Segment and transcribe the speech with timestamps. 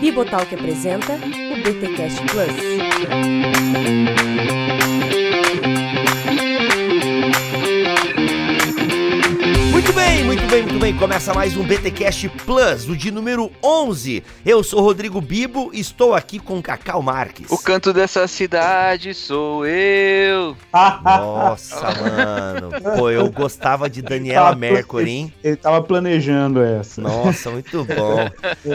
[0.00, 3.56] Bibotalk apresenta o BTcast Plus.
[9.72, 10.94] Muito bem, muito bem, muito bem.
[10.96, 14.22] Começa mais um BTcast Plus, o de número 11.
[14.44, 17.50] Eu sou Rodrigo Bibo, estou aqui com Cacau Marques.
[17.50, 20.54] O canto dessa cidade sou eu.
[21.02, 22.70] Nossa, mano.
[22.98, 25.34] Pô, eu gostava de Daniela Mercury, hein?
[25.42, 27.00] Ele tava planejando essa.
[27.00, 28.28] Nossa, muito bom.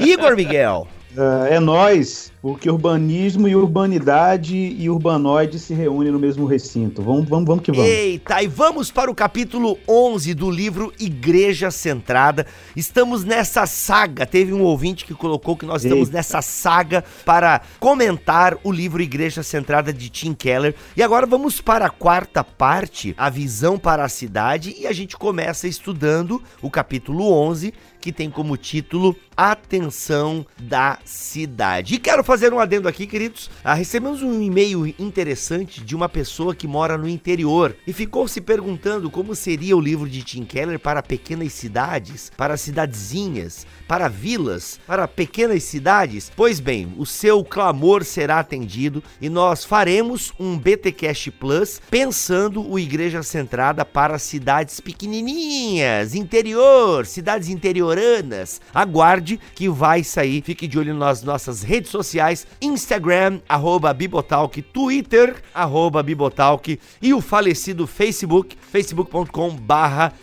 [0.03, 0.87] Igor Miguel.
[1.17, 7.03] Ah, é nós, porque urbanismo e urbanidade e urbanoide se reúnem no mesmo recinto.
[7.03, 7.85] Vamos, vamos, vamos que vamos.
[7.85, 12.47] Eita, e vamos para o capítulo 11 do livro Igreja Centrada.
[12.75, 14.25] Estamos nessa saga.
[14.25, 16.17] Teve um ouvinte que colocou que nós estamos Eita.
[16.17, 20.73] nessa saga para comentar o livro Igreja Centrada de Tim Keller.
[20.97, 25.15] E agora vamos para a quarta parte, a visão para a cidade, e a gente
[25.15, 31.95] começa estudando o capítulo 11, que tem como título Atenção da Cidade.
[31.95, 33.49] E quero fazer um adendo aqui, queridos.
[33.61, 38.39] Ah, recebemos um e-mail interessante de uma pessoa que mora no interior e ficou se
[38.39, 44.79] perguntando como seria o livro de Tim Keller para pequenas cidades, para cidadezinhas, para vilas,
[44.87, 46.31] para pequenas cidades.
[46.33, 52.79] Pois bem, o seu clamor será atendido e nós faremos um BTcast Plus pensando o
[52.79, 58.61] Igreja Centrada para cidades pequenininhas, interior, cidades interioranas.
[58.73, 60.41] Aguarde que vai sair.
[60.41, 62.20] Fique de olho nas nossas redes sociais,
[62.61, 69.55] Instagram, arroba Bibotalk, Twitter, arroba Bibotalk e o falecido Facebook, facebook.com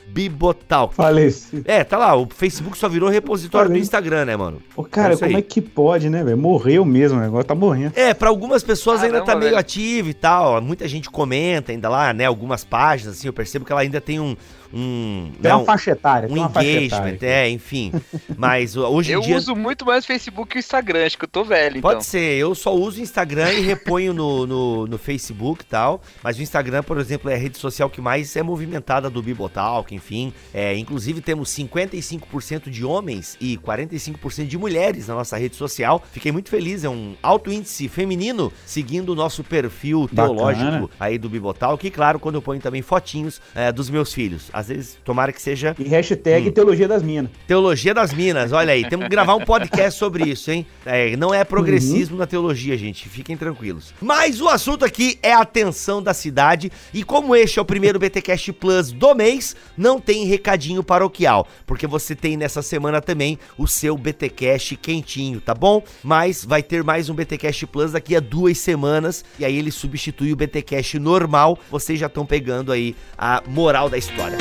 [0.09, 0.95] barra Bibotalk.
[0.95, 1.63] Falecido.
[1.67, 3.83] É, tá lá, o Facebook só virou repositório do Falei.
[3.83, 4.63] Instagram, né, mano?
[4.77, 5.37] Ô, cara, É como aí.
[5.37, 6.37] é que pode, né, velho?
[6.39, 7.93] Morreu mesmo, o negócio tá morrendo.
[7.97, 9.61] É, pra algumas pessoas ainda tá Caramba, meio velho.
[9.61, 10.61] ativo e tal.
[10.61, 12.25] Muita gente comenta ainda lá, né?
[12.27, 14.37] Algumas páginas, assim, eu percebo que ela ainda tem um.
[14.73, 17.33] um Tem né, uma faixa etária, um tem uma faixa engagement, etária.
[17.33, 17.93] é, enfim.
[18.37, 19.37] Mas hoje em Eu dia.
[19.37, 21.91] uso muito mais o Facebook que o Instagram, acho que eu tô velho, então.
[21.91, 26.01] Pode ser, eu só uso o Instagram e reponho no, no, no Facebook e tal.
[26.23, 29.95] Mas o Instagram, por exemplo, é a rede social que mais é movimentada do Bibotalk,
[29.99, 30.33] enfim.
[30.55, 36.03] É, inclusive temos 55% de homens e 45% de mulheres na nossa rede social.
[36.13, 40.35] Fiquei muito feliz, é um alto índice feminino seguindo o nosso perfil Bacana.
[40.35, 41.87] teológico aí do Bibotalk.
[41.87, 44.51] E claro, quando eu ponho também fotinhos é, dos meus filhos.
[44.53, 47.31] Às vezes, tomara que seja E hashtag Teologia das Minas.
[47.47, 50.67] Teologia das Minas, olha aí, temos que gravar um podcast sobre isso, hein?
[50.87, 53.93] É, não é progressismo na teologia, gente, fiquem tranquilos.
[54.01, 57.99] Mas o assunto aqui é a atenção da cidade, e como este é o primeiro
[57.99, 63.69] BTcast Plus do mês, não tem recadinho paroquial, porque você tem nessa semana também o
[63.69, 65.85] seu BTcast quentinho, tá bom?
[66.03, 70.33] Mas vai ter mais um BTcast Plus daqui a duas semanas, e aí ele substitui
[70.33, 74.39] o BTcast normal, vocês já estão pegando aí a moral da história.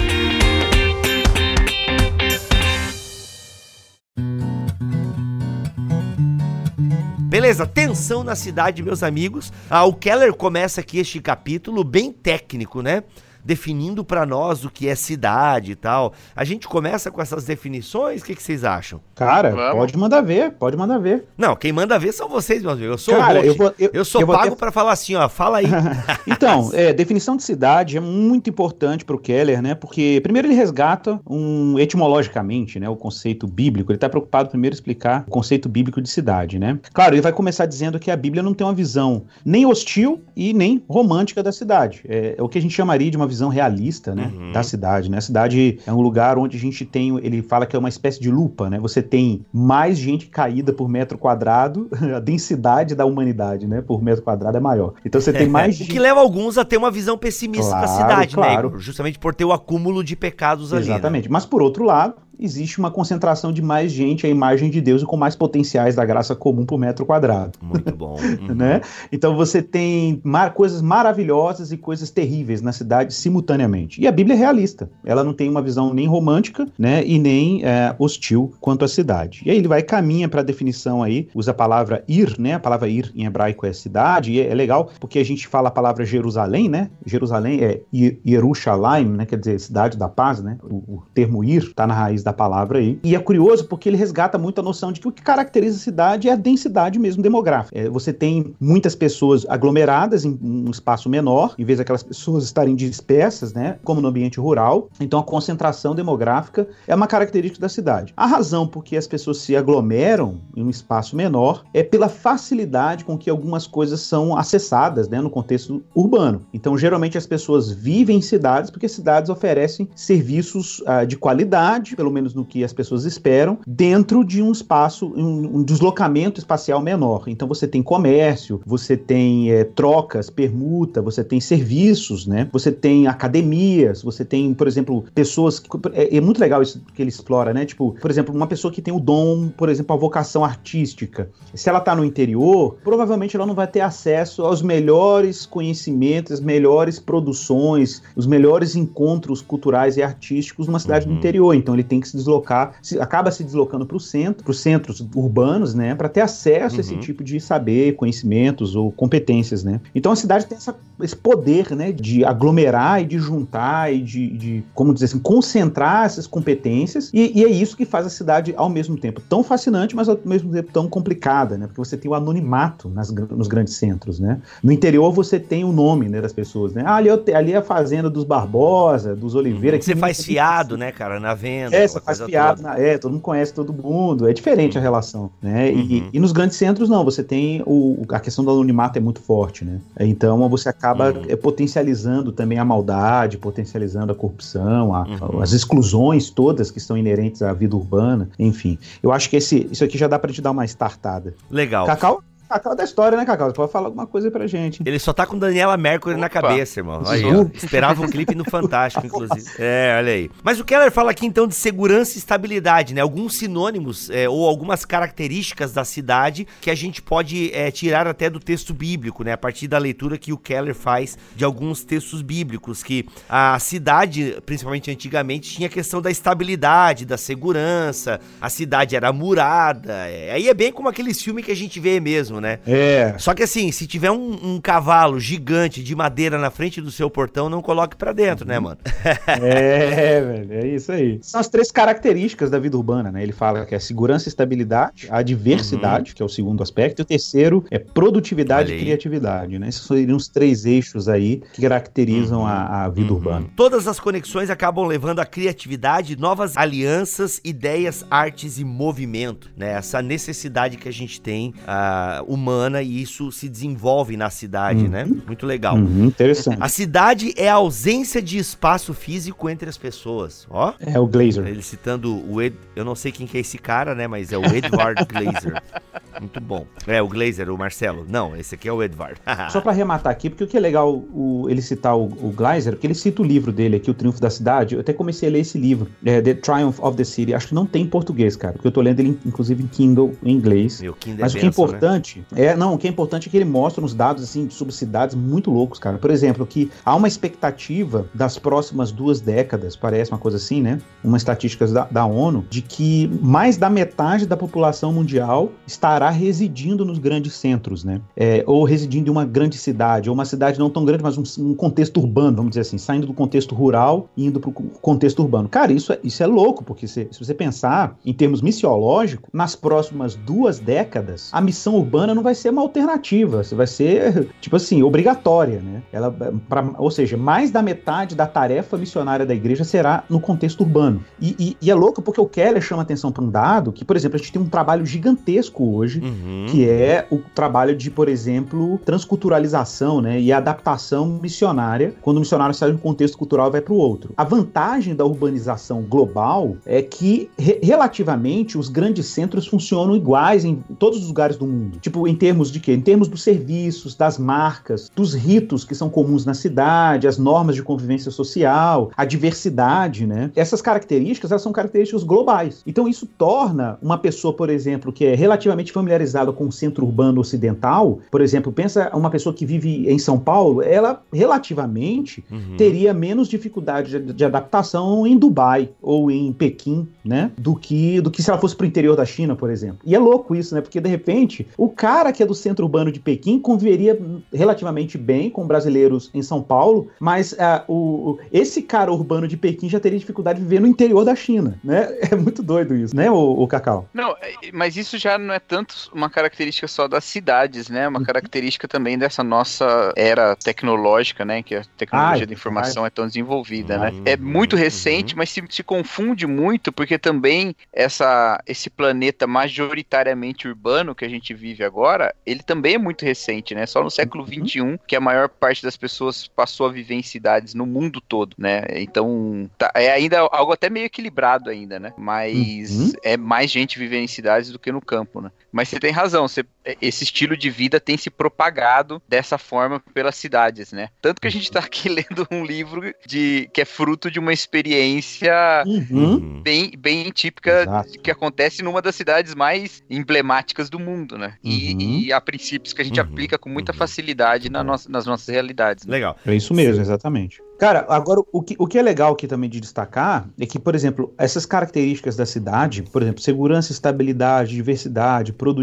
[7.37, 9.53] Beleza, tensão na cidade, meus amigos.
[9.69, 13.03] Ah, o Keller começa aqui este capítulo bem técnico, né?
[13.47, 16.11] Definindo pra nós o que é cidade e tal.
[16.35, 18.99] A gente começa com essas definições, o que, que vocês acham?
[19.15, 19.75] Cara, Vamos.
[19.77, 21.23] pode mandar ver, pode mandar ver.
[21.37, 22.91] Não, quem manda ver são vocês, meus amigos.
[22.91, 25.29] Eu sou Cara, eu vou- eu- Eu sou eu pago até- pra falar assim, ó.
[25.29, 25.65] Fala aí.
[26.27, 29.73] Então, é, definição de cidade é muito importante para o Keller, né?
[29.75, 33.91] Porque primeiro ele resgata um etimologicamente, né, o conceito bíblico.
[33.91, 36.79] Ele está preocupado primeiro em explicar o conceito bíblico de cidade, né?
[36.93, 40.53] Claro, ele vai começar dizendo que a Bíblia não tem uma visão nem hostil e
[40.53, 42.01] nem romântica da cidade.
[42.07, 44.51] É, é o que a gente chamaria de uma visão realista, né, Uhum.
[44.51, 45.09] da cidade.
[45.11, 45.17] Né?
[45.17, 48.19] A cidade é um lugar onde a gente tem, ele fala que é uma espécie
[48.19, 48.79] de lupa, né?
[48.79, 54.23] Você tem mais gente caída por metro quadrado, a densidade da humanidade, né, por metro
[54.23, 54.93] quadrado é maior.
[55.05, 57.83] Então você tem mais o gente que leva alguns a ter uma visão pessimista da
[57.87, 58.43] Claro, cidade, né?
[58.47, 58.67] claro.
[58.69, 58.79] Igor?
[58.79, 60.85] Justamente por ter o acúmulo de pecados ali.
[60.85, 60.91] né?
[60.93, 61.29] Exatamente.
[61.29, 65.05] Mas por outro lado, existe uma concentração de mais gente à imagem de Deus e
[65.05, 67.57] com mais potenciais da graça comum por metro quadrado.
[67.61, 68.17] Muito bom.
[68.37, 68.55] Uhum.
[68.55, 68.81] Né?
[69.11, 74.01] Então você tem mar- coisas maravilhosas e coisas terríveis na cidade simultaneamente.
[74.01, 74.89] E a Bíblia é realista.
[75.03, 79.41] Ela não tem uma visão nem romântica, né, e nem é, hostil quanto à cidade.
[79.45, 82.53] E aí ele vai caminha para a definição aí, usa a palavra ir, né?
[82.53, 84.31] A palavra ir em hebraico é cidade.
[84.33, 86.89] E é, é legal porque a gente fala a palavra Jerusalém, né?
[87.05, 87.81] Jerusalém é
[88.25, 89.25] Yerushalayim, né?
[89.25, 90.57] Quer dizer cidade da paz, né?
[90.63, 92.99] O, o termo ir está na raiz da palavra aí.
[93.03, 95.79] E é curioso porque ele resgata muito a noção de que o que caracteriza a
[95.79, 97.77] cidade é a densidade mesmo demográfica.
[97.77, 102.75] É, você tem muitas pessoas aglomeradas em um espaço menor, em vez daquelas pessoas estarem
[102.75, 104.89] dispersas, né, como no ambiente rural.
[104.99, 108.13] Então a concentração demográfica é uma característica da cidade.
[108.17, 113.05] A razão por que as pessoas se aglomeram em um espaço menor é pela facilidade
[113.05, 116.41] com que algumas coisas são acessadas, né, no contexto urbano.
[116.53, 122.16] Então geralmente as pessoas vivem em cidades porque cidades oferecem serviços ah, de qualidade, pelo
[122.17, 127.23] menos no que as pessoas esperam, dentro de um espaço, um, um deslocamento espacial menor.
[127.27, 132.49] Então você tem comércio, você tem é, trocas, permuta, você tem serviços, né?
[132.51, 135.59] Você tem academias, você tem, por exemplo, pessoas.
[135.59, 137.65] Que, é, é, muito legal isso que ele explora, né?
[137.65, 141.29] Tipo, por exemplo, uma pessoa que tem o dom, por exemplo, a vocação artística.
[141.53, 146.39] Se ela tá no interior, provavelmente ela não vai ter acesso aos melhores conhecimentos, as
[146.39, 151.13] melhores produções, os melhores encontros culturais e artísticos numa cidade uhum.
[151.13, 151.53] do interior.
[151.53, 154.59] Então ele tem que se deslocar, se, acaba se deslocando para o centro, para os
[154.59, 155.95] centros urbanos, né?
[155.95, 156.79] Para ter acesso uhum.
[156.79, 156.99] a esse uhum.
[156.99, 159.79] tipo de saber, conhecimentos ou competências, né?
[159.93, 161.91] Então a cidade tem essa, esse poder, né?
[161.91, 167.11] De aglomerar e de juntar e de, de como dizer assim, concentrar essas competências.
[167.13, 170.19] E, e, é isso que faz a cidade, ao mesmo tempo, tão fascinante, mas ao
[170.25, 171.67] mesmo tempo tão complicada, né?
[171.67, 174.39] Porque você tem o anonimato nas, nos grandes centros, né?
[174.63, 176.83] No interior você tem o nome né, das pessoas, né?
[176.85, 179.77] Ah, ali, ali é a fazenda dos Barbosa, dos Oliveira.
[179.77, 179.81] Uhum.
[179.81, 181.75] Você faz fiado, né, cara, na venda.
[181.75, 184.27] É, faz fiado, na, é, todo mundo conhece todo mundo.
[184.27, 184.79] É diferente uhum.
[184.79, 185.69] a relação, né?
[185.69, 185.77] Uhum.
[185.79, 189.21] E, e, nos grandes centros, não, você tem o, a questão do anonimato é muito
[189.21, 189.79] forte, né?
[189.99, 191.23] Então você acaba uhum.
[191.27, 195.41] é, potencializando também a maldade, potencializando a corrupção, a, uhum.
[195.41, 198.77] as exclusões todas que estão inerentes à vida urbana, enfim.
[199.01, 201.33] Eu acho que esse, isso aqui já dá para te dar uma startada.
[201.49, 201.85] Legal.
[201.85, 202.21] Cacau?
[202.47, 203.49] Cacau da história, né, Cacau?
[203.49, 204.81] Você pode falar alguma coisa pra gente.
[204.85, 206.21] Ele só tá com Daniela Mercury Opa.
[206.21, 207.03] na cabeça, irmão.
[207.05, 207.23] Aí,
[207.53, 209.51] Esperava um clipe no Fantástico, inclusive.
[209.59, 210.31] É, olha aí.
[210.43, 213.01] Mas o Keller fala aqui, então, de segurança e estabilidade, né?
[213.01, 218.29] Alguns sinônimos é, ou algumas características da cidade que a gente pode é, tirar até
[218.29, 219.33] do texto bíblico, né?
[219.33, 224.37] A partir da leitura que o Keller faz de alguns textos bíblicos, que a cidade,
[224.45, 229.93] principalmente antigamente, tinha a questão da estabilidade, da segurança, a cidade era murada.
[230.07, 232.59] É, aí é bem como aqueles filmes que a gente vê mesmo, mesmo, né?
[232.65, 233.15] É.
[233.17, 237.09] Só que assim, se tiver um, um cavalo gigante de madeira na frente do seu
[237.09, 238.77] portão, não coloque para dentro, né, mano?
[239.27, 241.19] é, velho, é isso aí.
[241.21, 243.23] São as três características da vida urbana, né?
[243.23, 246.15] Ele fala que é segurança e estabilidade, a diversidade, uhum.
[246.15, 249.69] que é o segundo aspecto, e o terceiro é produtividade e criatividade, né?
[249.69, 252.47] Esses seriam os três eixos aí que caracterizam uhum.
[252.47, 253.17] a, a, vida uhum.
[253.17, 253.47] urbana.
[253.55, 259.73] Todas as conexões acabam levando a criatividade, novas alianças, ideias, artes e movimento, né?
[259.73, 264.89] Essa necessidade que a gente tem uh, humana e isso se desenvolve na cidade, uhum.
[264.89, 265.05] né?
[265.05, 265.75] Muito legal.
[265.75, 266.57] Uhum, interessante.
[266.59, 270.73] A cidade é a ausência de espaço físico entre as pessoas, ó.
[270.79, 271.47] É o Glazer.
[271.47, 274.37] Ele citando o Ed, eu não sei quem que é esse cara, né, mas é
[274.37, 275.61] o Edward Glazer.
[276.19, 276.65] Muito bom.
[276.85, 278.05] É, o Glazer, o Marcelo.
[278.07, 279.19] Não, esse aqui é o Edward.
[279.51, 282.73] Só para arrematar aqui, porque o que é legal o, ele citar o, o Glazer,
[282.73, 284.75] porque ele cita o livro dele aqui, O Triunfo da Cidade.
[284.75, 287.33] Eu até comecei a ler esse livro, é, The Triumph of the City.
[287.33, 290.13] Acho que não tem em português, cara, porque eu tô lendo ele, inclusive, em Kindle,
[290.23, 290.81] em inglês.
[290.81, 292.45] Meu, Kindle é Mas é o que é importante, né?
[292.45, 295.15] é, não, o que é importante é que ele mostra uns dados, assim, sobre cidades
[295.15, 295.97] muito loucos, cara.
[295.97, 300.79] Por exemplo, que há uma expectativa das próximas duas décadas, parece uma coisa assim, né?
[301.03, 306.85] Uma estatística da, da ONU, de que mais da metade da população mundial estará residindo
[306.85, 308.01] nos grandes centros, né?
[308.15, 311.23] É, ou residindo em uma grande cidade, ou uma cidade não tão grande, mas um,
[311.43, 315.19] um contexto urbano, vamos dizer assim, saindo do contexto rural e indo para o contexto
[315.19, 315.47] urbano.
[315.49, 319.55] Cara, isso é, isso é louco, porque se, se você pensar em termos missiológicos, nas
[319.55, 324.83] próximas duas décadas, a missão urbana não vai ser uma alternativa, vai ser, tipo assim,
[324.83, 325.81] obrigatória, né?
[325.91, 326.11] Ela,
[326.47, 331.03] pra, ou seja, mais da metade da tarefa missionária da igreja será no contexto urbano.
[331.19, 333.95] E, e, e é louco porque o Keller chama atenção para um dado que, por
[333.95, 336.45] exemplo, a gente tem um trabalho gigantesco hoje uhum Uhum.
[336.49, 342.53] que é o trabalho de, por exemplo, transculturalização né, e adaptação missionária, quando o missionário
[342.53, 344.13] sai de um contexto cultural e vai para o outro.
[344.17, 350.55] A vantagem da urbanização global é que, re relativamente, os grandes centros funcionam iguais em
[350.77, 351.79] todos os lugares do mundo.
[351.79, 352.73] Tipo, em termos de quê?
[352.73, 357.55] Em termos dos serviços, das marcas, dos ritos que são comuns na cidade, as normas
[357.55, 360.31] de convivência social, a diversidade, né?
[360.35, 362.61] Essas características, elas são características globais.
[362.65, 365.86] Então, isso torna uma pessoa, por exemplo, que é relativamente familiarizada
[366.27, 370.19] comparado com o centro urbano ocidental, por exemplo, pensa uma pessoa que vive em São
[370.19, 372.55] Paulo, ela relativamente uhum.
[372.57, 377.31] teria menos dificuldade de, de, adaptação em Dubai ou em Pequim, né?
[377.37, 379.79] Do que, do que se ela fosse para o interior da China, por exemplo.
[379.85, 380.61] E é louco isso, né?
[380.61, 383.99] Porque de repente, o cara que é do centro urbano de Pequim conviveria
[384.33, 389.69] relativamente bem com brasileiros em São Paulo, mas uh, o, esse cara urbano de Pequim
[389.69, 391.87] já teria dificuldade de viver no interior da China, né?
[392.07, 393.87] É muito doido isso, né, o, o Cacau?
[393.93, 397.87] Não, é, mas isso já não é tanto uma característica só das cidades, né?
[397.87, 398.05] Uma uhum.
[398.05, 401.43] característica também dessa nossa era tecnológica, né?
[401.43, 402.87] Que a tecnologia ai, da informação ai.
[402.87, 403.91] é tão desenvolvida, né?
[404.05, 404.59] É muito uhum.
[404.59, 411.09] recente, mas se, se confunde muito, porque também essa, esse planeta majoritariamente urbano que a
[411.09, 413.65] gente vive agora, ele também é muito recente, né?
[413.65, 414.79] Só no século XXI uhum.
[414.87, 418.63] que a maior parte das pessoas passou a viver em cidades no mundo todo, né?
[418.75, 421.93] Então, tá, é ainda algo até meio equilibrado ainda, né?
[421.97, 422.91] Mas uhum.
[423.03, 425.31] é mais gente vivendo em cidades do que no campo, né?
[425.51, 426.45] Mas você tem razão, você,
[426.81, 430.89] esse estilo de vida tem se propagado dessa forma pelas cidades, né?
[431.01, 434.33] Tanto que a gente está aqui lendo um livro de que é fruto de uma
[434.33, 436.41] experiência uhum.
[436.41, 437.99] bem, bem típica Exato.
[437.99, 441.35] que acontece numa das cidades mais emblemáticas do mundo, né?
[441.43, 441.51] Uhum.
[441.51, 443.07] E, e há princípios que a gente uhum.
[443.07, 445.85] aplica com muita facilidade na no, nas nossas realidades.
[445.85, 445.93] Né?
[445.93, 446.17] Legal.
[446.25, 447.41] É isso mesmo, exatamente.
[447.57, 450.75] Cara, agora o que, o que é legal aqui também de destacar é que, por
[450.75, 455.56] exemplo, essas características da cidade, por exemplo, segurança, estabilidade, diversidade, produtividade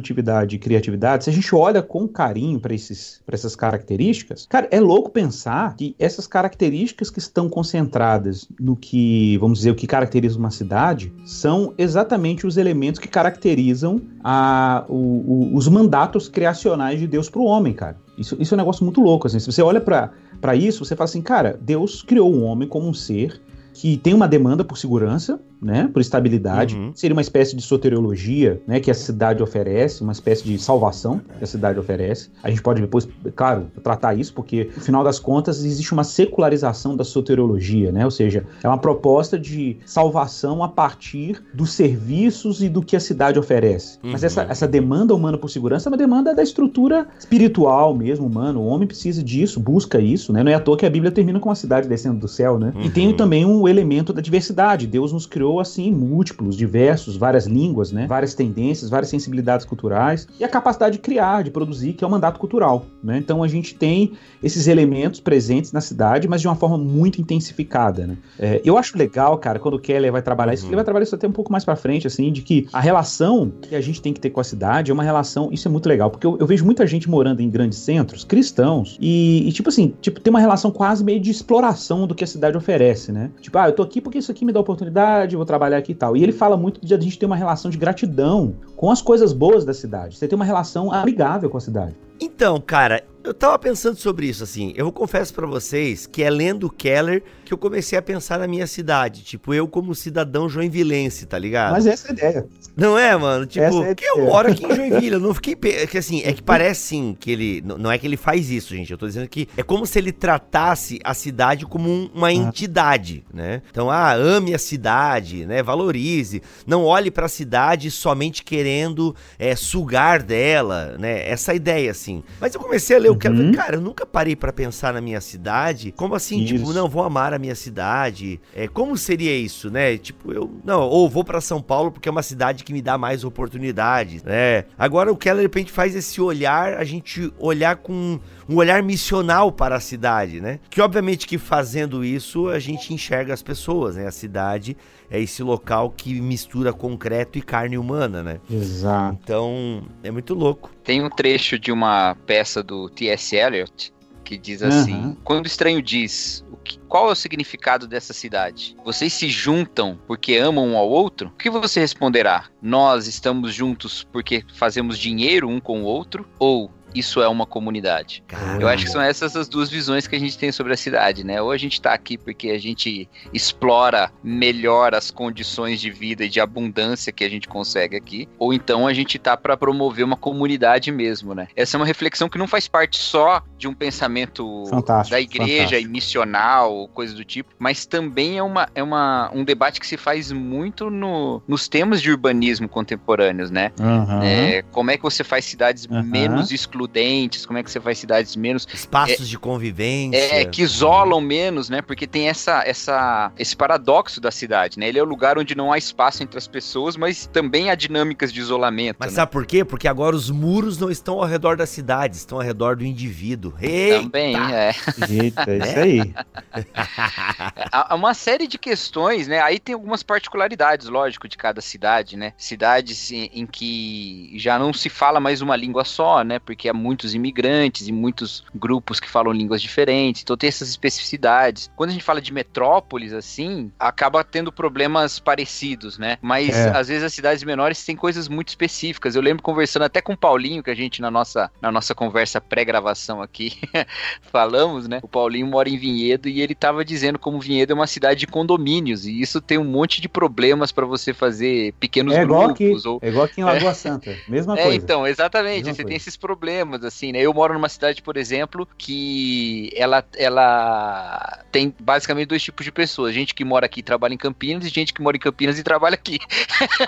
[0.56, 5.76] e criatividade, se a gente olha com carinho para essas características, cara, é louco pensar
[5.76, 11.12] que essas características que estão concentradas no que, vamos dizer, o que caracteriza uma cidade,
[11.24, 17.40] são exatamente os elementos que caracterizam a, o, o, os mandatos criacionais de Deus para
[17.40, 17.96] o homem, cara.
[18.16, 19.38] Isso, isso é um negócio muito louco, assim.
[19.38, 22.94] Se você olha para isso, você fala assim, cara, Deus criou o homem como um
[22.94, 23.40] ser
[23.74, 26.76] que tem uma demanda por segurança, né, por estabilidade.
[26.76, 26.92] Uhum.
[26.94, 31.44] Seria uma espécie de soteriologia, né, que a cidade oferece, uma espécie de salvação que
[31.44, 32.30] a cidade oferece.
[32.42, 36.96] A gente pode depois, claro, tratar isso, porque no final das contas existe uma secularização
[36.96, 42.68] da soteriologia, né, ou seja, é uma proposta de salvação a partir dos serviços e
[42.68, 43.98] do que a cidade oferece.
[44.04, 44.12] Uhum.
[44.12, 48.58] Mas essa, essa demanda humana por segurança é uma demanda da estrutura espiritual mesmo, humana.
[48.58, 50.42] O homem precisa disso, busca isso, né?
[50.42, 52.72] Não é à toa que a Bíblia termina com uma cidade descendo do céu, né?
[52.74, 52.82] Uhum.
[52.82, 54.86] E tem também um elemento da diversidade.
[54.86, 58.06] Deus nos criou assim múltiplos, diversos, várias línguas, né?
[58.06, 62.10] Várias tendências, várias sensibilidades culturais e a capacidade de criar, de produzir, que é o
[62.10, 63.18] mandato cultural, né?
[63.18, 68.06] Então a gente tem esses elementos presentes na cidade, mas de uma forma muito intensificada,
[68.06, 68.16] né?
[68.38, 70.54] É, eu acho legal, cara, quando o Keller vai trabalhar uhum.
[70.54, 72.80] isso, ele vai trabalhar isso até um pouco mais para frente, assim, de que a
[72.80, 75.70] relação que a gente tem que ter com a cidade é uma relação, isso é
[75.70, 79.52] muito legal, porque eu, eu vejo muita gente morando em grandes centros, cristãos, e, e,
[79.52, 83.12] tipo assim, tipo, tem uma relação quase meio de exploração do que a cidade oferece,
[83.12, 83.30] né?
[83.40, 85.94] Tipo, ah, eu tô aqui porque isso aqui me dá oportunidade, vou trabalhar aqui e
[85.94, 86.16] tal.
[86.16, 89.32] E ele fala muito de a gente ter uma relação de gratidão com as coisas
[89.32, 90.16] boas da cidade.
[90.16, 91.94] Você tem uma relação amigável com a cidade.
[92.18, 94.74] Então, cara, eu tava pensando sobre isso, assim.
[94.76, 98.66] Eu confesso para vocês que é lendo Keller que eu comecei a pensar na minha
[98.66, 99.22] cidade.
[99.22, 101.72] Tipo, eu como cidadão joinvilense, tá ligado?
[101.72, 102.46] Mas essa é a ideia.
[102.76, 103.46] Não é, mano?
[103.46, 105.56] Tipo, é que eu moro aqui em Joinville, eu não fiquei.
[105.64, 107.62] É que assim, é que parece sim que ele.
[107.64, 108.90] Não é que ele faz isso, gente.
[108.90, 112.32] Eu tô dizendo que é como se ele tratasse a cidade como um, uma ah.
[112.32, 113.62] entidade, né?
[113.70, 115.62] Então, ah, ame a cidade, né?
[115.62, 116.42] Valorize.
[116.66, 121.26] Não olhe para a cidade somente querendo é, sugar dela, né?
[121.28, 122.22] Essa ideia, assim.
[122.40, 123.52] Mas eu comecei a ler o que uhum.
[123.52, 125.92] cara, eu nunca parei para pensar na minha cidade.
[125.92, 126.64] Como assim, tipo, isso.
[126.64, 128.40] tipo, não, vou amar a minha cidade.
[128.54, 129.96] É, como seria isso, né?
[129.96, 130.50] Tipo, eu.
[130.64, 134.22] Não, ou vou para São Paulo porque é uma cidade que me dá mais oportunidades,
[134.22, 134.64] né?
[134.78, 138.18] Agora o Keller, de repente, faz esse olhar, a gente olhar com
[138.48, 140.60] um olhar missional para a cidade, né?
[140.70, 144.06] Que obviamente que fazendo isso a gente enxerga as pessoas, né?
[144.06, 144.76] A cidade
[145.10, 148.40] é esse local que mistura concreto e carne humana, né?
[148.50, 149.18] Exato.
[149.22, 150.70] Então é muito louco.
[150.82, 153.36] Tem um trecho de uma peça do T.S.
[153.36, 153.92] Eliot
[154.24, 155.16] que diz assim: uhum.
[155.22, 158.74] quando o estranho diz que, qual é o significado dessa cidade?
[158.84, 161.28] Vocês se juntam porque amam um ao outro?
[161.28, 162.46] O que você responderá?
[162.60, 166.26] Nós estamos juntos porque fazemos dinheiro um com o outro?
[166.38, 168.22] Ou isso é uma comunidade.
[168.26, 168.62] Caramba.
[168.62, 171.24] Eu acho que são essas as duas visões que a gente tem sobre a cidade,
[171.24, 171.42] né?
[171.42, 176.28] Ou a gente tá aqui porque a gente explora melhor as condições de vida e
[176.28, 180.16] de abundância que a gente consegue aqui, ou então a gente tá para promover uma
[180.16, 181.48] comunidade mesmo, né?
[181.56, 185.64] Essa é uma reflexão que não faz parte só de um pensamento fantástico, da igreja
[185.64, 185.82] fantástico.
[185.82, 189.96] e missional, coisa do tipo, mas também é, uma, é uma, um debate que se
[189.96, 193.72] faz muito no, nos temas de urbanismo contemporâneos, né?
[193.80, 194.22] Uhum.
[194.22, 196.02] É, como é que você faz cidades uhum.
[196.02, 198.66] menos excluídas excludentes, como é que você faz cidades menos.
[198.72, 200.18] Espaços é, de convivência.
[200.18, 201.82] É, que isolam menos, né?
[201.82, 204.88] Porque tem essa, essa, esse paradoxo da cidade, né?
[204.88, 208.32] Ele é o lugar onde não há espaço entre as pessoas, mas também há dinâmicas
[208.32, 208.96] de isolamento.
[208.98, 209.16] Mas né?
[209.16, 209.64] sabe por quê?
[209.64, 213.54] Porque agora os muros não estão ao redor da cidade, estão ao redor do indivíduo.
[213.60, 214.02] Eita!
[214.02, 214.74] Também, é.
[215.08, 216.14] Eita, é isso aí.
[217.72, 219.40] há uma série de questões, né?
[219.40, 222.32] Aí tem algumas particularidades, lógico, de cada cidade, né?
[222.36, 226.38] Cidades em, em que já não se fala mais uma língua só, né?
[226.38, 231.70] Porque muitos imigrantes e muitos grupos que falam línguas diferentes, então tem essas especificidades.
[231.76, 236.18] Quando a gente fala de metrópoles, assim, acaba tendo problemas parecidos, né?
[236.20, 236.70] Mas é.
[236.76, 239.14] às vezes as cidades menores têm coisas muito específicas.
[239.14, 242.40] Eu lembro conversando até com o Paulinho, que a gente na nossa, na nossa conversa
[242.40, 243.52] pré-gravação aqui
[244.32, 245.00] falamos, né?
[245.02, 248.26] O Paulinho mora em Vinhedo e ele tava dizendo como Vinhedo é uma cidade de
[248.26, 252.80] condomínios e isso tem um monte de problemas para você fazer pequenos é igual grupos.
[252.80, 252.98] Aqui, ou...
[253.02, 253.74] É igual aqui em Lagoa é.
[253.74, 254.76] Santa, mesma é, coisa.
[254.76, 255.88] Então, exatamente, mesma você coisa.
[255.88, 257.20] tem esses problemas, assim, né?
[257.20, 263.14] Eu moro numa cidade, por exemplo, que ela, ela tem basicamente dois tipos de pessoas.
[263.14, 265.62] Gente que mora aqui e trabalha em Campinas e gente que mora em Campinas e
[265.62, 266.18] trabalha aqui.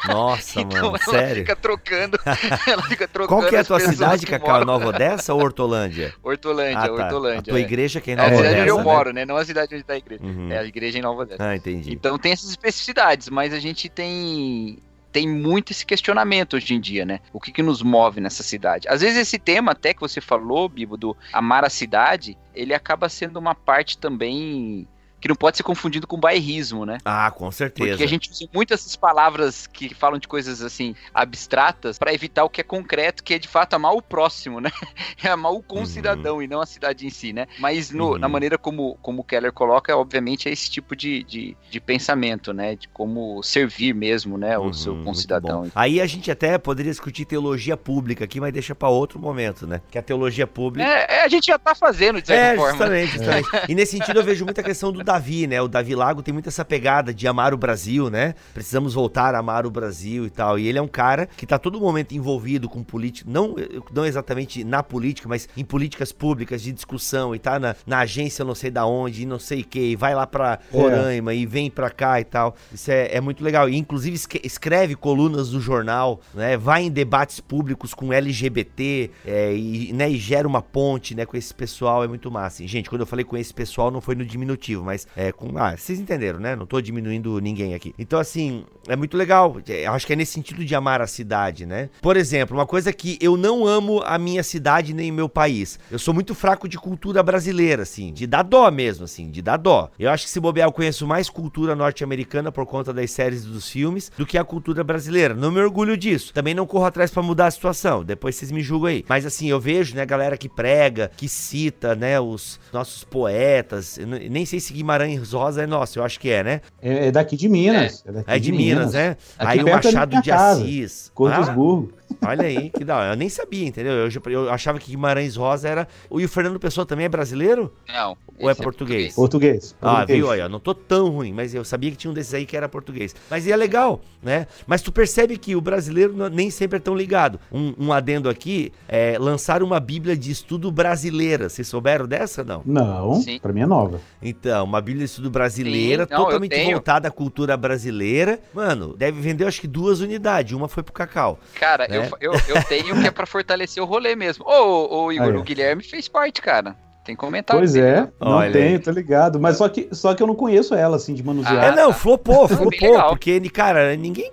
[0.09, 1.37] Nossa, então, mano, ela sério?
[1.37, 2.19] Fica trocando,
[2.67, 4.65] ela fica trocando Qual que é a tua cidade, Cacau?
[4.65, 6.15] Nova Odessa ou Hortolândia?
[6.23, 6.93] Hortolândia, ah, tá.
[6.93, 7.41] Hortolândia.
[7.41, 7.63] A tua é.
[7.63, 8.85] igreja que é em Nova é, Odessa, É a cidade onde eu né?
[8.85, 9.25] moro, né?
[9.25, 10.25] Não a cidade onde está a igreja.
[10.25, 10.51] Uhum.
[10.51, 11.49] É a igreja em Nova Odessa.
[11.49, 11.93] Ah, entendi.
[11.93, 14.79] Então tem essas especificidades, mas a gente tem
[15.17, 17.21] tem muito esse questionamento hoje em dia, né?
[17.33, 18.87] O que, que nos move nessa cidade?
[18.87, 23.09] Às vezes esse tema até que você falou, Bibo, do amar a cidade, ele acaba
[23.09, 24.87] sendo uma parte também
[25.27, 26.99] que não pode ser confundido com bairrismo, né?
[27.05, 27.91] Ah, com certeza.
[27.91, 32.45] Porque a gente usa muito essas palavras que falam de coisas assim abstratas para evitar
[32.45, 34.71] o que é concreto, que é de fato amar o próximo, né?
[35.23, 36.43] É amar o concidadão uhum.
[36.43, 37.47] e não a cidade em si, né?
[37.59, 38.19] Mas no, uhum.
[38.19, 42.53] na maneira como, como o Keller coloca, obviamente é esse tipo de, de, de pensamento,
[42.53, 42.77] né?
[42.77, 44.57] De como servir mesmo, né?
[44.59, 45.71] O uhum, seu concidadão.
[45.75, 49.81] Aí a gente até poderia discutir teologia pública aqui, mas deixa para outro momento, né?
[49.91, 50.89] Que a teologia pública.
[50.89, 52.71] É, é, a gente já tá fazendo, de certa é, forma.
[52.71, 53.57] Justamente, justamente.
[53.57, 53.67] É.
[53.69, 55.61] E nesse sentido eu vejo muita questão do Davi, né?
[55.63, 58.35] O Davi Lago tem muito essa pegada de amar o Brasil, né?
[58.53, 60.59] Precisamos voltar a amar o Brasil e tal.
[60.59, 63.55] E ele é um cara que tá todo momento envolvido com política, não,
[63.93, 68.45] não exatamente na política, mas em políticas públicas de discussão e tá na, na agência
[68.45, 70.77] não sei da onde, e não sei o que, e vai lá pra é.
[70.77, 71.37] Roraima é.
[71.37, 72.55] e vem pra cá e tal.
[72.73, 73.69] Isso é, é muito legal.
[73.69, 76.57] E inclusive escreve colunas do jornal, né?
[76.57, 81.37] Vai em debates públicos com LGBT é, e, né, e gera uma ponte, né, com
[81.37, 82.05] esse pessoal.
[82.05, 82.63] É muito massa.
[82.63, 85.59] E, gente, quando eu falei com esse pessoal, não foi no diminutivo, mas é, com.
[85.59, 86.55] Ah, vocês entenderam, né?
[86.55, 87.95] Não tô diminuindo ninguém aqui.
[87.99, 89.57] Então, assim, é muito legal.
[89.69, 91.89] É, acho que é nesse sentido de amar a cidade, né?
[92.01, 95.79] Por exemplo, uma coisa que eu não amo a minha cidade nem o meu país.
[95.91, 99.57] Eu sou muito fraco de cultura brasileira, assim, de dar dó mesmo, assim, de dar
[99.57, 99.91] dó.
[99.99, 103.49] Eu acho que se bobear, eu conheço mais cultura norte-americana por conta das séries e
[103.49, 105.35] dos filmes do que a cultura brasileira.
[105.35, 106.33] Não me orgulho disso.
[106.33, 108.05] Também não corro atrás para mudar a situação.
[108.05, 109.05] Depois vocês me julgam aí.
[109.09, 113.99] Mas assim, eu vejo, né, galera que prega, que cita, né, os nossos poetas.
[113.99, 116.61] Eu nem sei se Guimarães Rosa é nosso, eu acho que é, né?
[116.81, 118.05] É, é daqui de Minas.
[118.07, 119.17] É, é, é de, de, Minas, Minas né?
[119.39, 121.11] Aqui Aí o Machado de casa, Assis.
[121.15, 121.93] Cordesburgo.
[121.99, 123.13] Ah, olha aí, que da hora.
[123.13, 123.93] Eu nem sabia, entendeu?
[123.93, 125.89] Eu, eu, achava que Guimarães Rosa era.
[126.11, 127.73] E o Fernando Pessoa também é brasileiro?
[127.89, 128.17] Não.
[128.39, 129.15] Ou é português?
[129.15, 129.75] Português.
[129.81, 132.45] Ah, viu aí, não tô tão ruim, mas eu sabia que tinha um desses aí
[132.45, 133.15] que era português.
[133.31, 134.47] Mas é legal, né?
[134.67, 137.41] Mas tu percebe que o brasileiro nem sempre é tão ligado.
[137.51, 141.49] Um, um adendo aqui é lançar uma Bíblia de estudo brasileira.
[141.49, 142.63] Vocês souberam dessa não?
[142.65, 143.39] Não, Sim.
[143.39, 144.01] pra mim é nova.
[144.21, 148.41] Então, uma Bíblia de estudo brasileira, Sim, não, totalmente voltada à cultura brasileira.
[148.53, 150.53] Mano, deve vender acho que duas unidades.
[150.53, 151.39] Uma foi pro Cacau.
[151.55, 151.99] Cara, né?
[151.99, 154.45] eu, eu, eu tenho que é pra fortalecer o rolê mesmo.
[154.47, 156.77] Ô, ô Igor, o Guilherme fez parte, cara.
[157.07, 157.61] Tem comentário.
[157.61, 158.13] Pois dele, é, né?
[158.21, 158.79] não Olha tenho, aí.
[158.81, 159.39] tô ligado.
[159.39, 161.63] Mas só que, só que eu não conheço ela, assim, de manusear.
[161.63, 163.09] Ah, é, não, flopou, flopou.
[163.11, 164.33] porque, cara, ninguém,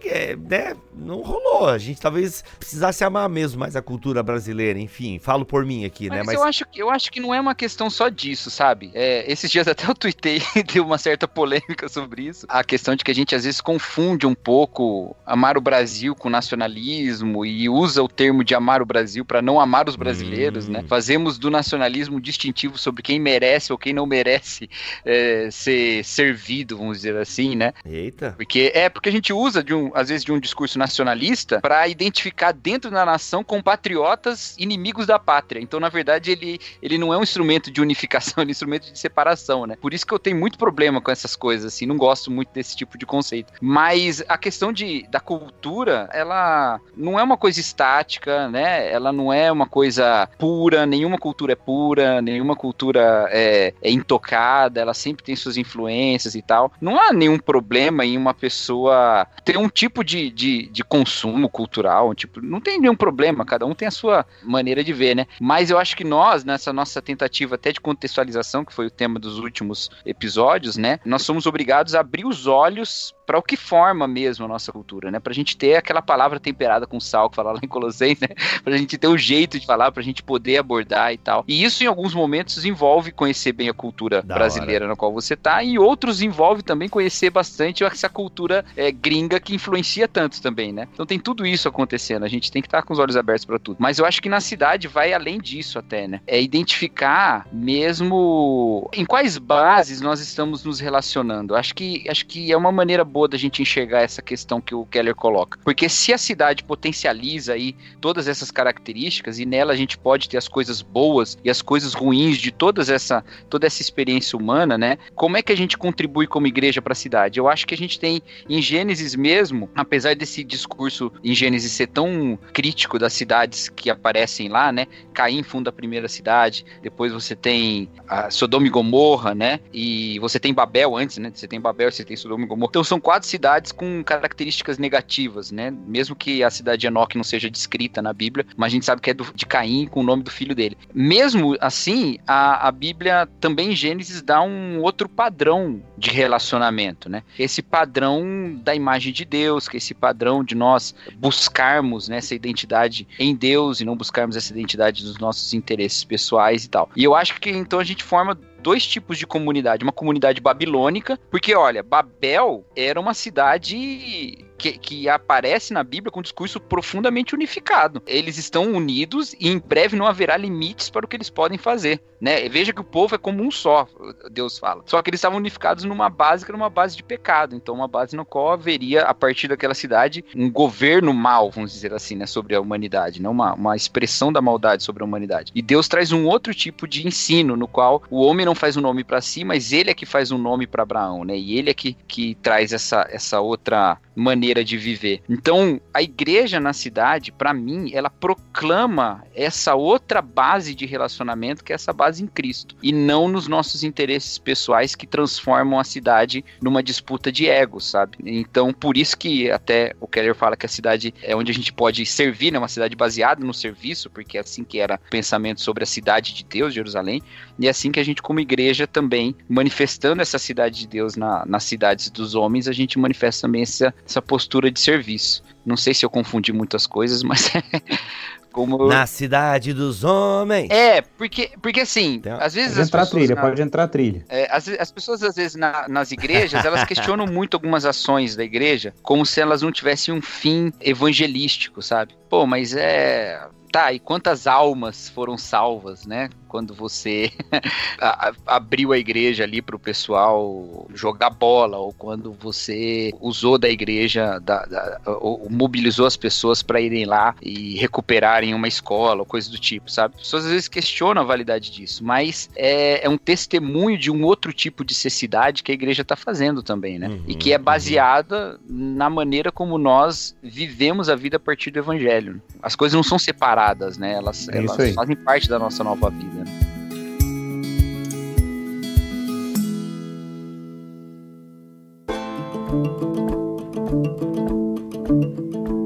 [0.50, 1.68] né, não rolou.
[1.68, 4.80] A gente talvez precisasse amar mesmo mais a cultura brasileira.
[4.80, 6.24] Enfim, falo por mim aqui, mas né?
[6.26, 8.92] Mas eu acho, eu acho que não é uma questão só disso, sabe?
[8.94, 12.46] É, esses dias até eu tuitei, deu uma certa polêmica sobre isso.
[12.50, 16.30] A questão de que a gente às vezes confunde um pouco amar o Brasil com
[16.30, 20.80] nacionalismo e usa o termo de amar o Brasil para não amar os brasileiros, né?
[20.80, 20.82] hum.
[20.82, 20.88] né?
[20.88, 24.70] Fazemos do nacionalismo distintivo sobre quem merece ou quem não merece
[25.06, 27.74] é, ser servido, vamos dizer assim, né?
[27.86, 28.34] Eita.
[28.38, 31.88] Porque é porque a gente usa de um, às vezes de um discurso nacionalista para
[31.88, 35.60] identificar dentro da nação compatriotas inimigos da pátria.
[35.60, 38.92] Então, na verdade, ele, ele não é um instrumento de unificação, ele é um instrumento
[38.92, 39.76] de separação, né?
[39.82, 42.76] Por isso que eu tenho muito problema com essas coisas, assim, não gosto muito desse
[42.76, 43.54] tipo de conceito.
[43.62, 48.92] Mas a questão de, da cultura, ela não é uma coisa estática, né?
[48.92, 53.92] Ela não é uma coisa pura, nenhuma cultura é pura, nenhuma uma cultura é, é,
[53.92, 56.72] intocada, ela sempre tem suas influências e tal.
[56.80, 62.16] Não há nenhum problema em uma pessoa ter um tipo de, de, de consumo cultural,
[62.16, 65.28] tipo, não tem nenhum problema, cada um tem a sua maneira de ver, né?
[65.40, 69.20] Mas eu acho que nós, nessa nossa tentativa até de contextualização, que foi o tema
[69.20, 71.00] dos últimos episódios, né?
[71.06, 75.12] Nós somos obrigados a abrir os olhos para o que forma mesmo a nossa cultura,
[75.12, 75.20] né?
[75.20, 78.28] Pra gente ter aquela palavra temperada com sal que fala lá em Colossenses, né?
[78.64, 81.44] Pra gente ter o jeito de falar, pra gente poder abordar e tal.
[81.48, 84.94] E isso em alguns momentos envolve conhecer bem a cultura da brasileira hora.
[84.94, 89.54] na qual você tá, e outros envolve também conhecer bastante essa cultura é, gringa que
[89.54, 90.88] influencia tanto também, né?
[90.94, 93.46] Então tem tudo isso acontecendo, a gente tem que estar tá com os olhos abertos
[93.46, 93.78] para tudo.
[93.80, 96.22] Mas eu acho que na cidade vai além disso até, né?
[96.26, 101.56] É identificar mesmo em quais bases nós estamos nos relacionando.
[101.56, 104.86] Acho que acho que é uma maneira boa da gente enxergar essa questão que o
[104.88, 105.60] Keller coloca.
[105.64, 110.38] Porque se a cidade potencializa aí todas essas características e nela a gente pode ter
[110.38, 114.98] as coisas boas e as coisas ruins de todas essa, toda essa experiência humana, né?
[115.14, 117.40] Como é que a gente contribui como igreja para a cidade?
[117.40, 121.88] Eu acho que a gente tem em Gênesis mesmo, apesar desse discurso em Gênesis ser
[121.88, 124.88] tão crítico das cidades que aparecem lá, né?
[125.14, 127.88] Caim funda a primeira cidade, depois você tem
[128.32, 129.60] Sodoma e Gomorra, né?
[129.72, 131.32] E você tem Babel antes, né?
[131.34, 132.70] Você tem Babel, você tem Sodoma e Gomorra.
[132.72, 135.72] Então são quatro cidades com características negativas, né?
[135.86, 139.02] Mesmo que a cidade de Enoque não seja descrita na Bíblia, mas a gente sabe
[139.02, 140.78] que é do, de Caim com o nome do filho dele.
[140.94, 147.24] Mesmo assim, a, a Bíblia também em Gênesis dá um outro padrão de relacionamento, né?
[147.38, 152.34] Esse padrão da imagem de Deus, que é esse padrão de nós buscarmos né, essa
[152.34, 156.90] identidade em Deus e não buscarmos essa identidade dos nossos interesses pessoais e tal.
[156.96, 159.84] E eu acho que então a gente forma dois tipos de comunidade.
[159.84, 166.20] Uma comunidade babilônica, porque olha, Babel era uma cidade que, que, aparece na Bíblia com
[166.20, 168.02] um discurso profundamente unificado.
[168.08, 172.02] Eles estão unidos e em breve não haverá limites para o que eles podem fazer.
[172.22, 172.48] Né?
[172.48, 173.86] Veja que o povo é como um só,
[174.32, 174.82] Deus fala.
[174.86, 177.54] Só que eles estavam unificados numa base que era uma base de pecado.
[177.54, 181.94] Então, uma base no qual haveria, a partir daquela cidade, um governo mal, vamos dizer
[181.94, 183.28] assim, né, sobre a humanidade, né?
[183.28, 185.52] uma, uma expressão da maldade sobre a humanidade.
[185.54, 188.82] E Deus traz um outro tipo de ensino, no qual o homem não faz um
[188.82, 191.38] nome para si, mas ele é que faz um nome para Abraão, né?
[191.38, 195.22] E ele é que, que traz essa, essa outra maneira de viver.
[195.30, 201.72] Então, a igreja na cidade, para mim, ela proclama essa outra base de relacionamento, que
[201.72, 206.44] é essa base em Cristo, e não nos nossos interesses pessoais que transformam a cidade
[206.62, 208.18] numa disputa de egos, sabe?
[208.26, 211.72] Então, por isso que até o Keller fala que a cidade é onde a gente
[211.72, 212.60] pode servir, né?
[212.60, 216.34] Uma cidade baseada no serviço, porque é assim que era o pensamento sobre a cidade
[216.34, 217.22] de Deus, Jerusalém,
[217.58, 221.46] e é assim que a gente, como igreja, também, manifestando essa cidade de Deus na,
[221.46, 225.44] nas cidades dos homens, a gente manifesta também essa, essa postura de serviço.
[225.66, 227.52] Não sei se eu confundi muitas coisas, mas
[228.54, 228.88] Como...
[228.88, 230.70] Na cidade dos homens.
[230.70, 232.76] É, porque, porque assim, então, às vezes.
[232.76, 233.42] Pode entrar trilha, na...
[233.42, 234.26] pode entrar trilha.
[234.30, 238.44] É, as, as pessoas, às vezes, na, nas igrejas, elas questionam muito algumas ações da
[238.44, 242.14] igreja, como se elas não tivessem um fim evangelístico, sabe?
[242.30, 243.42] Pô, mas é.
[243.74, 246.30] Tá, e quantas almas foram salvas, né?
[246.54, 247.32] quando você
[248.46, 254.38] abriu a igreja ali para o pessoal jogar bola, ou quando você usou da igreja,
[254.38, 259.50] da, da, ou mobilizou as pessoas para irem lá e recuperarem uma escola, ou coisa
[259.50, 260.14] do tipo, sabe?
[260.14, 264.24] As pessoas às vezes questionam a validade disso, mas é, é um testemunho de um
[264.24, 267.08] outro tipo de cessidade que a igreja está fazendo também, né?
[267.08, 267.64] Uhum, e que é uhum.
[267.64, 268.94] baseada uhum.
[268.96, 272.40] na maneira como nós vivemos a vida a partir do evangelho.
[272.62, 273.63] As coisas não são separadas,
[273.98, 274.14] né?
[274.14, 276.44] Elas, é elas fazem parte da nossa nova vida.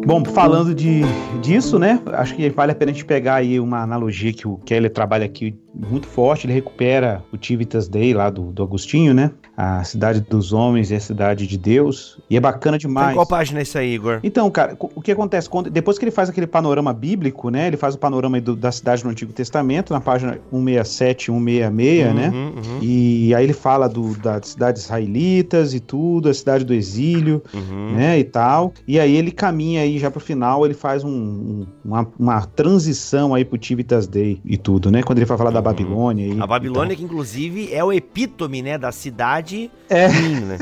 [0.07, 1.01] Bom, falando de,
[1.41, 2.01] disso, né?
[2.13, 5.25] Acho que vale a pena a gente pegar aí uma analogia que o Keller trabalha
[5.25, 6.47] aqui muito forte.
[6.47, 9.31] Ele recupera o Tivitas Day lá do, do Agostinho, né?
[9.55, 12.19] A cidade dos homens e a cidade de Deus.
[12.29, 13.07] E é bacana demais.
[13.07, 14.21] Tem qual página é isso aí, Igor?
[14.23, 15.49] Então, cara, o que acontece?
[15.49, 17.67] Quando, depois que ele faz aquele panorama bíblico, né?
[17.67, 22.13] Ele faz o panorama do, da cidade no Antigo Testamento, na página 167, 166, uhum,
[22.13, 22.29] né?
[22.29, 22.79] Uhum.
[22.81, 27.93] E aí ele fala do, das cidades israelitas e tudo, a cidade do exílio, uhum.
[27.93, 28.17] né?
[28.17, 28.73] E tal.
[28.87, 33.43] E aí ele caminha aí já pro final ele faz um, uma, uma, transição aí
[33.43, 35.03] pro Tivitas Day e tudo, né?
[35.03, 35.63] Quando ele vai falar da uhum.
[35.63, 36.27] Babilônia.
[36.27, 36.97] E, a Babilônia, então.
[36.97, 40.07] que inclusive é o epítome, né, da cidade é.
[40.07, 40.57] Ruim, né?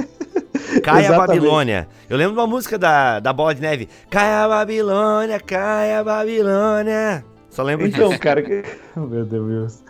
[0.84, 1.88] Cai a Babilônia.
[2.10, 3.90] Eu lembro de uma música da, da Bola de Neve.
[4.10, 7.35] Cai a Babilônia, cai a Babilônia.
[7.56, 8.14] Só lembro então, disso.
[8.16, 8.64] Então, cara, que...
[9.00, 9.82] meu Deus.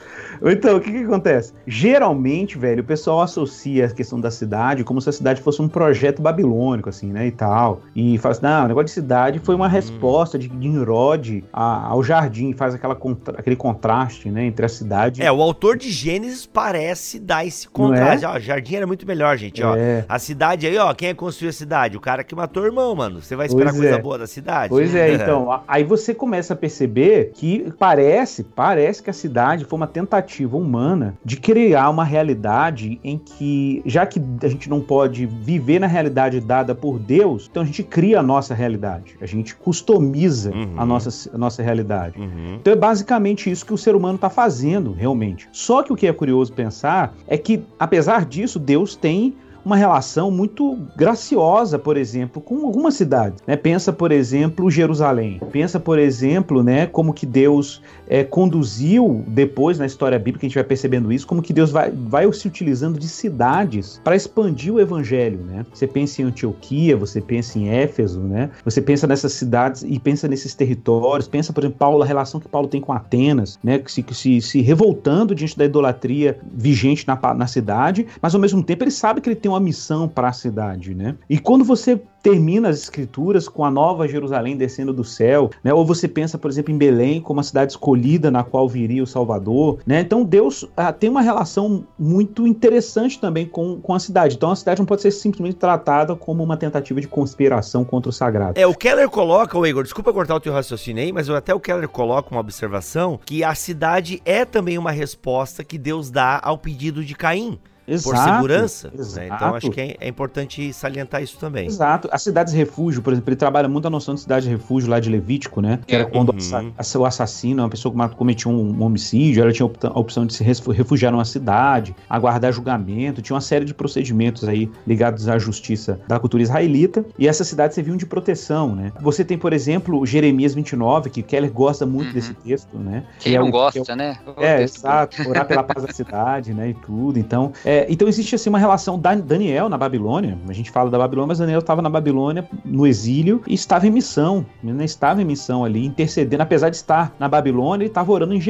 [0.43, 1.51] Então, o que que acontece?
[1.65, 5.67] Geralmente, velho, o pessoal associa a questão da cidade como se a cidade fosse um
[5.67, 7.81] projeto babilônico, assim, né, e tal.
[7.95, 9.69] E fala assim, não, o negócio de cidade foi uma hum.
[9.69, 13.39] resposta de Nimrod ao jardim, faz aquela contra...
[13.39, 15.23] aquele contraste, né, entre a cidade...
[15.23, 18.25] É, o autor de Gênesis parece dar esse contraste.
[18.25, 18.27] É?
[18.27, 19.75] Ó, jardim era muito melhor, gente, ó.
[19.75, 20.05] É.
[20.07, 21.97] A cidade aí, ó, quem é que construiu a cidade?
[21.97, 23.23] O cara que matou o irmão, mano.
[23.23, 24.01] Você vai esperar pois coisa é.
[24.01, 24.69] boa da cidade?
[24.69, 29.77] Pois é, então, aí você começa a perceber que parece, parece que a cidade foi
[29.77, 35.25] uma tentativa humana de criar uma realidade em que, já que a gente não pode
[35.25, 39.15] viver na realidade dada por Deus, então a gente cria a nossa realidade.
[39.21, 40.75] A gente customiza uhum.
[40.77, 42.19] a, nossa, a nossa realidade.
[42.19, 42.55] Uhum.
[42.55, 45.47] Então é basicamente isso que o ser humano está fazendo, realmente.
[45.51, 50.29] Só que o que é curioso pensar é que, apesar disso, Deus tem uma relação
[50.29, 53.41] muito graciosa, por exemplo, com algumas cidades.
[53.47, 53.55] Né?
[53.55, 55.41] Pensa, por exemplo, Jerusalém.
[55.51, 60.55] Pensa, por exemplo, né, como que Deus é, conduziu depois na história bíblica, a gente
[60.55, 64.79] vai percebendo isso, como que Deus vai, vai se utilizando de cidades para expandir o
[64.79, 65.39] evangelho.
[65.39, 65.65] Né?
[65.73, 68.51] Você pensa em Antioquia, você pensa em Éfeso, né?
[68.63, 72.47] você pensa nessas cidades e pensa nesses territórios, pensa, por exemplo, Paulo, a relação que
[72.47, 73.79] Paulo tem com Atenas, né?
[73.79, 78.61] que, se, se, se revoltando diante da idolatria vigente na, na cidade, mas ao mesmo
[78.61, 81.15] tempo ele sabe que ele tem uma missão para a cidade, né?
[81.29, 85.71] E quando você termina as escrituras com a nova Jerusalém descendo do céu, né?
[85.71, 89.05] Ou você pensa, por exemplo, em Belém como a cidade escolhida na qual viria o
[89.05, 89.99] Salvador, né?
[89.99, 94.37] Então Deus ah, tem uma relação muito interessante também com, com a cidade.
[94.37, 98.13] Então a cidade não pode ser simplesmente tratada como uma tentativa de conspiração contra o
[98.13, 98.59] sagrado.
[98.59, 101.59] É, o Keller coloca, o Igor, desculpa cortar o teu raciocínio aí, mas até o
[101.59, 106.57] Keller coloca uma observação que a cidade é também uma resposta que Deus dá ao
[106.57, 107.59] pedido de Caim.
[107.87, 108.91] Exato, por segurança.
[108.93, 109.27] Né?
[109.27, 111.67] Então acho que é, é, importante salientar isso também.
[111.67, 112.09] Exato.
[112.11, 115.09] As cidades refúgio, por exemplo, ele trabalha muito a noção de cidade refúgio lá de
[115.09, 115.79] Levítico, né?
[115.85, 116.73] Que era quando uhum.
[117.01, 121.11] o assassino, uma pessoa que cometia um, homicídio, ela tinha a opção de se refugiar
[121.11, 126.43] numa cidade, aguardar julgamento, tinha uma série de procedimentos aí ligados à justiça da cultura
[126.43, 128.91] israelita, e essas cidades serviam de proteção, né?
[129.01, 132.13] Você tem, por exemplo, Jeremias 29, que Keller gosta muito uhum.
[132.13, 133.03] desse texto, né?
[133.19, 134.17] Quem que não é o, gosta, é né?
[134.37, 137.19] É, exato, orar pela paz da cidade, né, e tudo.
[137.19, 140.37] Então, é, é, então existe assim uma relação da Daniel na Babilônia.
[140.47, 143.89] A gente fala da Babilônia, mas Daniel estava na Babilônia no exílio e estava em
[143.89, 144.45] missão.
[144.63, 148.41] Né, estava em missão ali, intercedendo, apesar de estar na Babilônia, ele estava orando em,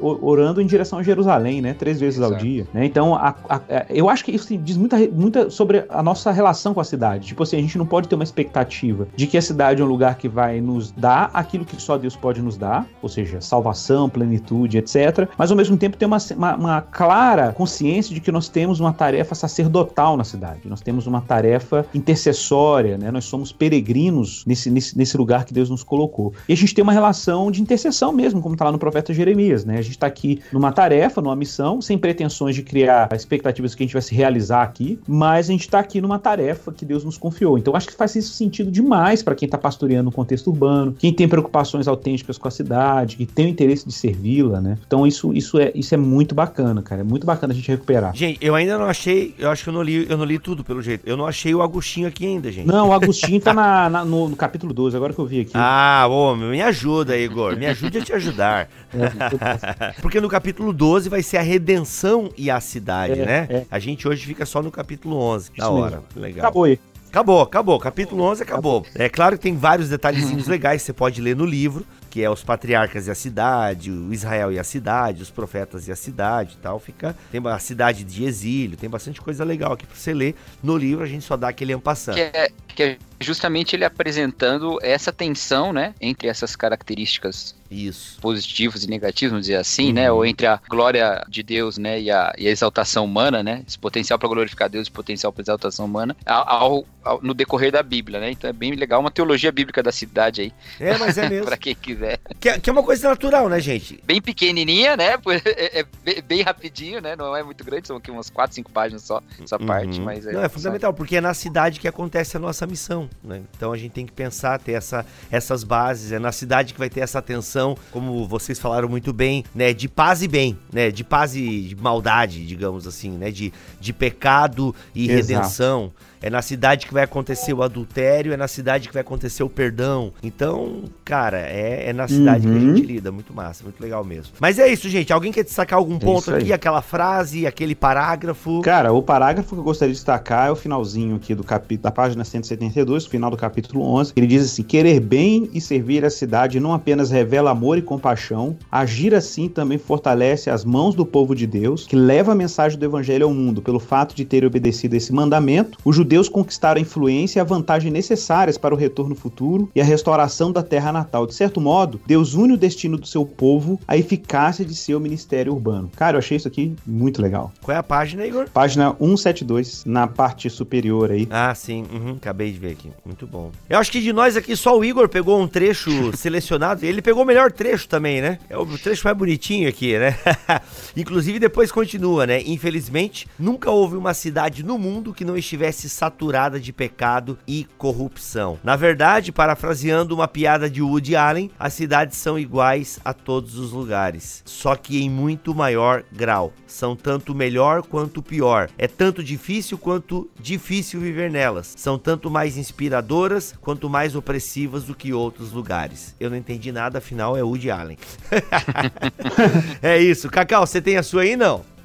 [0.00, 1.72] orando em direção a Jerusalém, né?
[1.72, 2.34] Três vezes Exato.
[2.34, 2.66] ao dia.
[2.74, 2.84] Né?
[2.84, 6.80] Então, a, a, eu acho que isso diz muita, muita sobre a nossa relação com
[6.80, 7.28] a cidade.
[7.28, 9.88] Tipo assim, a gente não pode ter uma expectativa de que a cidade é um
[9.88, 14.08] lugar que vai nos dar aquilo que só Deus pode nos dar, ou seja, salvação,
[14.08, 15.28] plenitude, etc.
[15.38, 18.80] Mas ao mesmo tempo ter uma, uma, uma clara consciência de que nós temos temos
[18.80, 23.08] uma tarefa sacerdotal na cidade, nós temos uma tarefa intercessória, né?
[23.08, 26.34] nós somos peregrinos nesse, nesse, nesse lugar que Deus nos colocou.
[26.48, 29.64] E a gente tem uma relação de intercessão mesmo, como está lá no profeta Jeremias.
[29.64, 29.78] Né?
[29.78, 33.86] A gente está aqui numa tarefa, numa missão, sem pretensões de criar expectativas que a
[33.86, 37.16] gente vai se realizar aqui, mas a gente está aqui numa tarefa que Deus nos
[37.16, 37.58] confiou.
[37.58, 41.12] Então acho que faz isso sentido demais para quem está pastoreando no contexto urbano, quem
[41.12, 44.76] tem preocupações autênticas com a cidade, que tem o interesse de servi-la, né?
[44.84, 47.02] Então isso, isso, é, isso é muito bacana, cara.
[47.02, 48.16] É muito bacana a gente recuperar.
[48.16, 50.64] Gente, eu ainda não achei, eu acho que eu não li, eu não li tudo
[50.64, 51.06] pelo jeito.
[51.06, 52.66] Eu não achei o Agostinho aqui ainda, gente.
[52.66, 55.52] Não, o Agostinho tá na, na no, no, capítulo 12, agora que eu vi aqui.
[55.54, 57.56] Ah, ô, me ajuda, Igor.
[57.56, 58.70] Me ajude a te ajudar.
[58.94, 63.46] É, Porque no capítulo 12 vai ser a redenção e a cidade, é, né?
[63.50, 63.66] É.
[63.70, 65.50] A gente hoje fica só no capítulo 11.
[65.50, 65.96] Isso da hora.
[65.96, 66.06] Mesmo.
[66.16, 66.46] Legal.
[66.46, 66.80] Acabou aí.
[67.10, 67.78] Acabou, acabou.
[67.78, 68.86] Capítulo 11 acabou.
[68.94, 72.30] É claro que tem vários detalhezinhos legais que você pode ler no livro, que é
[72.30, 76.56] os patriarcas e a cidade, o Israel e a cidade, os profetas e a cidade
[76.58, 76.78] e tal.
[76.78, 80.34] Fica, tem a cidade de exílio, tem bastante coisa legal aqui para você ler.
[80.62, 82.16] No livro a gente só dá aquele ampassando.
[82.16, 88.18] Que é, que é justamente ele apresentando essa tensão, né, entre essas características isso.
[88.20, 90.02] positivos e negativos, vamos dizer assim, né?
[90.02, 90.06] uhum.
[90.06, 90.12] né?
[90.12, 92.00] Ou entre a glória de Deus, né?
[92.00, 93.62] E a, e a exaltação humana, né?
[93.66, 97.82] Esse potencial para glorificar Deus, esse potencial para exaltação humana, ao, ao, no decorrer da
[97.82, 98.30] Bíblia, né?
[98.30, 100.52] Então é bem legal, uma teologia bíblica da cidade aí.
[100.80, 101.46] É, mas é mesmo.
[101.46, 101.74] para quem.
[101.74, 102.18] Que é,
[102.58, 104.00] que é, uma coisa natural, né, gente?
[104.04, 105.18] Bem pequenininha, né?
[105.58, 107.16] É, é bem, rapidinho, né?
[107.16, 109.66] Não é muito grande, são aqui umas 4, 5 páginas só, essa uhum.
[109.66, 110.32] parte, mas é...
[110.32, 113.42] Não, é fundamental, porque é na cidade que acontece a nossa missão, né?
[113.56, 116.88] Então a gente tem que pensar, ter essa, essas bases, é na cidade que vai
[116.88, 120.90] ter essa atenção, como você vocês falaram muito bem, né, de paz e bem, né,
[120.90, 125.20] de paz e de maldade, digamos assim, né, de, de pecado e Exato.
[125.20, 125.92] redenção.
[126.20, 129.48] É na cidade que vai acontecer o adultério, é na cidade que vai acontecer o
[129.48, 130.12] perdão.
[130.22, 132.52] Então, cara, é, é na cidade uhum.
[132.52, 132.76] que a uhum.
[132.76, 133.12] gente lida.
[133.12, 134.34] Muito massa, muito legal mesmo.
[134.40, 135.12] Mas é isso, gente.
[135.12, 136.52] Alguém quer destacar algum é ponto aqui?
[136.52, 138.60] Aquela frase, aquele parágrafo?
[138.62, 141.90] Cara, o parágrafo que eu gostaria de destacar é o finalzinho aqui do capítulo, da
[141.90, 144.12] página 172, final do capítulo 11.
[144.16, 148.56] Ele diz assim: Querer bem e servir a cidade não apenas revela amor e compaixão,
[148.70, 152.84] agir assim também fortalece as mãos do povo de Deus, que leva a mensagem do
[152.84, 153.62] evangelho ao mundo.
[153.62, 157.92] Pelo fato de ter obedecido esse mandamento, o judeus conquistaram a influência e a vantagem
[157.92, 161.26] necessárias para o retorno futuro e a restauração da terra natal.
[161.26, 165.52] De certo modo, Deus une o destino do seu povo à eficácia de seu ministério
[165.52, 165.90] urbano.
[165.94, 167.52] Cara, eu achei isso aqui muito legal.
[167.60, 168.48] Qual é a página, Igor?
[168.48, 171.28] Página 172, na parte superior aí.
[171.30, 171.84] Ah, sim.
[171.92, 172.90] Uhum, acabei de ver aqui.
[173.04, 173.52] Muito bom.
[173.68, 176.86] Eu acho que de nós aqui só o Igor pegou um trecho selecionado.
[176.86, 178.38] Ele pegou o melhor trecho também, né?
[178.48, 180.16] É o trecho mais bonitinho aqui, né?
[180.96, 182.40] Inclusive depois continua, né?
[182.46, 188.56] Infelizmente, nunca houve uma cidade no mundo que não estivesse saturada de pecado e corrupção.
[188.62, 193.72] Na verdade, parafraseando uma piada de Woody Allen, as cidades são iguais a todos os
[193.72, 196.52] lugares, só que em muito maior grau.
[196.68, 198.70] São tanto melhor quanto pior.
[198.78, 201.74] É tanto difícil quanto difícil viver nelas.
[201.76, 206.14] São tanto mais inspiradoras quanto mais opressivas do que outros lugares.
[206.20, 207.98] Eu não entendi nada, afinal é Woody Allen.
[209.82, 210.30] é isso.
[210.30, 211.77] Cacau, você tem a sua aí não?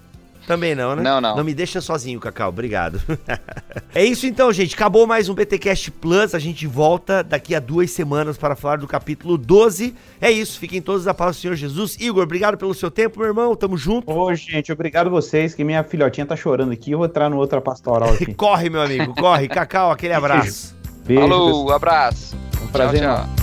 [0.47, 1.01] Também não, né?
[1.01, 1.37] Não, não.
[1.37, 2.49] Não me deixa sozinho, Cacau.
[2.49, 3.01] Obrigado.
[3.95, 4.75] é isso então, gente.
[4.75, 6.35] Acabou mais um BTcast Plus.
[6.35, 9.95] A gente volta daqui a duas semanas para falar do capítulo 12.
[10.19, 10.59] É isso.
[10.59, 11.97] Fiquem todos a paz do Senhor Jesus.
[11.99, 13.55] Igor, obrigado pelo seu tempo, meu irmão.
[13.55, 14.11] Tamo junto.
[14.11, 16.91] Ô, gente, obrigado vocês, que minha filhotinha tá chorando aqui.
[16.91, 18.31] Eu vou entrar no outra pastoral aqui.
[18.35, 19.47] corre, meu amigo, corre.
[19.47, 20.75] Cacau, aquele abraço.
[21.05, 21.21] Beijo.
[21.21, 21.75] Falou, pessoal.
[21.75, 22.35] abraço.
[22.61, 23.01] Um prazer.
[23.01, 23.42] Tchau, tchau.